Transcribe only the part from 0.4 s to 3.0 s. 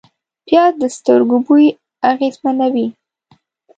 پیاز د سترګو بوی اغېزمنوي